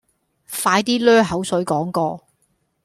[0.49, 2.23] 快啲 𦧲 口水講過